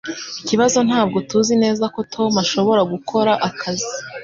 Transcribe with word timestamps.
Ikibazo 0.41 0.79
ntabwo 0.87 1.17
tuzi 1.29 1.53
neza 1.63 1.83
ko 1.93 1.99
Tom 2.13 2.31
ashobora 2.43 2.81
gukora 2.93 3.31
akazi. 3.49 3.89